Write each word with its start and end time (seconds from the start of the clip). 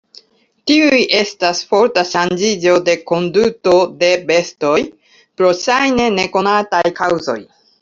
Tiuj 0.69 1.01
estas 1.17 1.59
forta 1.73 2.03
ŝanĝiĝo 2.13 2.73
de 2.87 2.95
konduto 3.13 3.77
de 4.01 4.11
bestoj, 4.33 4.75
pro 5.21 5.55
ŝajne 5.63 6.11
nekonataj 6.19 6.85
kaŭzoj. 7.01 7.41